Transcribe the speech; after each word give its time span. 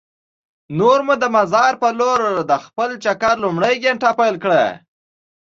نور 0.77 0.99
مو 1.05 1.15
د 1.21 1.25
مزار 1.35 1.73
په 1.81 1.89
لور 1.99 2.19
د 2.49 2.51
خپل 2.65 2.89
چکر 3.03 3.33
لومړۍ 3.43 3.75
ګېنټه 3.83 4.09
پیل 4.19 4.35
کړه. 4.43 4.63